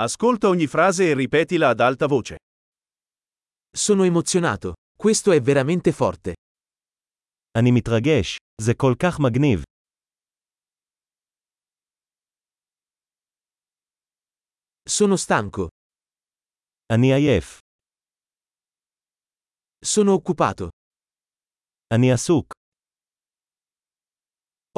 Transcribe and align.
Ascolta 0.00 0.46
ogni 0.46 0.68
frase 0.68 1.10
e 1.10 1.14
ripetila 1.14 1.70
ad 1.70 1.80
alta 1.80 2.06
voce. 2.06 2.36
Sono 3.68 4.04
emozionato. 4.04 4.74
Questo 4.96 5.32
è 5.32 5.40
veramente 5.40 5.90
forte. 5.92 6.34
אני 7.58 7.70
מתרגש. 7.70 8.36
זה 8.62 8.74
כל 8.74 8.94
כך 9.02 9.18
מגניב. 9.20 9.62
Sono 14.88 15.16
stanco. 15.16 15.68
אני 16.92 17.12
עייף. 17.12 17.58
Sono 19.84 20.14
occupato. 20.14 20.68
אני 21.94 22.12
עסוק. 22.12 22.52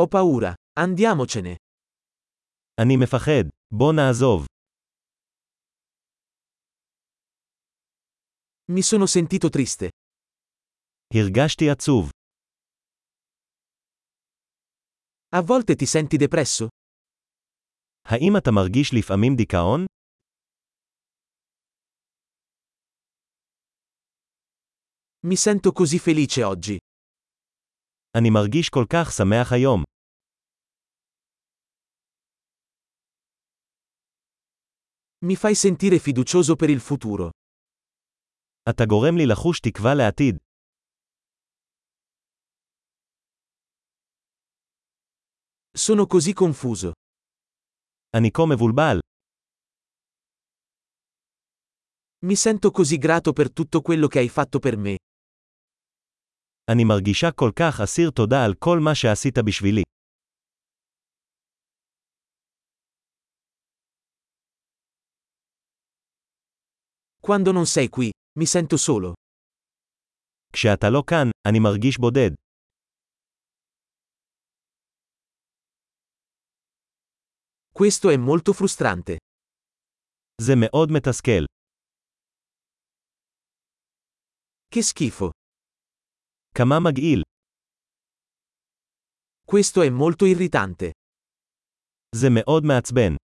Ho 0.01 0.07
paura. 0.07 0.55
Andiamocene. 0.81 1.57
אני 2.81 2.97
מפחד. 2.97 3.45
בוא 3.75 3.93
נעזוב. 3.93 4.47
Mi 8.72 8.82
sono 8.82 9.06
sentito 9.06 9.50
triste. 9.50 9.90
הרגשתי 11.14 11.70
עצוב. 11.70 12.10
A 15.36 15.42
volte 15.42 15.76
ti 15.76 15.86
senti 15.86 16.18
depresso? 16.18 16.68
האם 18.06 18.38
אתה 18.38 18.52
מרגיש 18.52 18.94
לפעמים 18.94 19.36
דיכאון? 19.36 19.86
Mi 25.28 25.36
sento 25.36 25.72
così 25.72 26.00
felice 26.00 26.44
oggi. 26.44 26.78
אני 28.18 28.30
מרגיש 28.30 28.70
כל 28.70 28.86
כך 28.90 29.12
שמח 29.12 29.52
היום. 29.54 29.84
Mi 35.26 35.36
fai 35.36 35.56
sentire 35.56 36.00
fiducioso 36.00 36.56
per 36.56 36.70
il 36.70 36.80
futuro. 36.80 37.30
אתה 38.70 38.84
גורם 38.90 39.18
לי 39.18 39.26
לחוש 39.32 39.60
תקווה 39.60 39.94
לעתיד. 39.96 40.38
Sono 45.78 46.06
così 46.08 46.34
confuso. 46.34 46.92
אני 48.18 48.32
כה 48.32 48.44
מבולבל. 48.54 49.00
Mi 52.26 52.36
sento 52.36 52.72
così 52.72 52.98
grato 52.98 53.34
per 53.34 53.52
tutto 53.52 53.82
quello 53.82 54.08
che 54.08 54.20
hai 54.20 54.30
fatto 54.30 54.60
per 54.60 54.78
me. 54.78 54.96
אני 56.72 56.84
מרגישה 56.84 57.28
כל 57.36 57.52
כך 57.60 57.82
אסיר 57.84 58.10
תודה 58.12 58.46
על 58.46 58.54
כל 58.60 58.80
מה 58.80 58.96
שעשית 58.96 59.38
בשבילי. 59.46 59.84
Quando 67.22 67.52
non 67.52 67.66
sei 67.66 67.90
qui, 67.90 68.10
mi 68.40 68.46
sento 68.46 68.78
solo. 68.78 69.14
כשאתה 70.54 70.88
לא 70.94 71.04
כאן, 71.08 71.28
אני 71.48 71.60
מרגיש 71.60 71.98
בודד. 72.00 72.32
Questo 77.80 78.10
è 78.10 78.18
molto 78.18 78.54
frustrante. 78.54 79.18
זה 80.42 80.54
מאוד 80.56 80.90
מתסכל. 80.92 81.44
Che 84.76 84.82
schifo. 84.82 85.30
כמה 86.56 86.80
מגעיל. 86.80 87.22
Questo 89.46 89.82
è 89.82 89.90
molto 89.90 90.26
irritante. 90.26 90.92
זה 92.16 92.28
מאוד 92.30 92.64
מעצבן. 92.64 93.16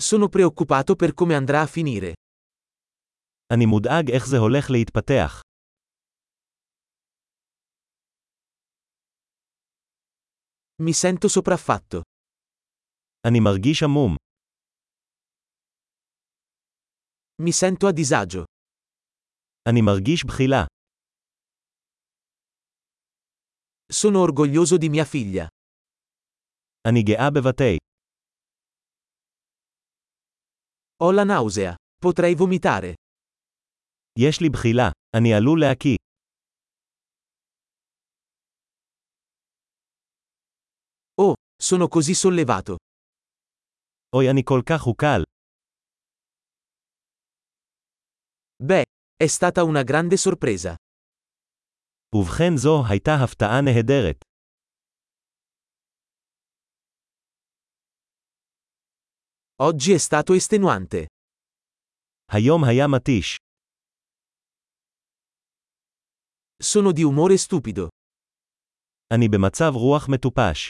Sono 0.00 0.28
preoccupato 0.28 0.96
per 0.96 1.14
come 1.14 1.34
andrà 1.34 1.60
a 1.60 1.66
finire. 1.66 2.12
אני 3.52 3.66
מודאג 3.66 4.10
איך 4.10 4.26
זה 4.26 4.36
הולך 4.36 4.70
להתפתח. 4.70 5.40
Mi 10.82 10.92
sento 10.92 11.28
sopraffatto. 11.28 12.02
אני 13.26 13.40
מרגיש 13.40 13.82
עמום. 13.82 14.16
Mi 17.42 17.52
sento 17.52 17.86
a 17.88 17.92
disagio. 17.92 18.44
אני 19.68 19.80
מרגיש 19.80 20.24
בחילה. 20.26 20.64
Sono 23.92 24.20
orgoglioso 24.20 24.76
di 24.78 24.88
mia 24.88 25.04
figlia. 25.04 25.46
אני 26.88 27.02
גאה 27.02 27.30
בבתי. 27.34 27.76
Ho 31.02 31.12
la 31.12 31.24
nausea. 31.24 31.74
Potrei 32.00 32.34
vomitare. 32.34 32.94
יש 34.18 34.40
לי 34.40 34.48
בחילה. 34.48 34.90
אני 35.16 35.34
עלול 35.34 35.60
להקיא. 35.60 35.96
Oh, 41.20 41.34
sono 41.62 41.88
così 41.88 42.14
sollevato. 42.14 42.76
אוי 44.14 44.30
אני 44.30 44.42
כל 44.44 44.60
כך 44.66 44.82
הוקל. 44.82 45.22
Beh, 48.62 48.82
è 49.16 49.26
stata 49.26 49.62
una 49.64 49.82
grande 49.82 50.16
sorpresa. 50.16 50.74
ובכן 52.14 52.56
זו 52.56 52.82
הייתה 52.88 53.10
הפתעה 53.24 53.60
נהדרת. 53.64 54.16
Oggi 59.60 59.92
è 59.92 59.98
stato 59.98 60.32
estenuante. 60.34 61.06
היום 62.32 62.64
היה 62.64 62.86
מתיש. 62.88 63.36
Sono 66.62 66.92
di 66.92 67.02
umore 67.02 67.36
stupido. 67.38 67.88
אני 69.14 69.28
במצב 69.28 69.72
רוח 69.74 70.08
מטופש. 70.08 70.68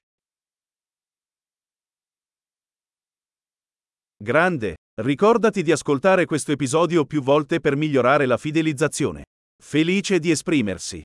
Grande. 4.25 4.75
Ricordati 5.01 5.63
di 5.63 5.73
ascoltare 5.73 6.25
questo 6.25 6.53
episodio 6.53 7.05
più 7.05 7.21
volte 7.23 7.61
per 7.61 7.77
migliorare 7.77 8.27
la 8.27 8.37
fidelizzazione. 8.37 9.25
Felice 9.63 10.19
di 10.19 10.31
esprimersi. 10.31 11.03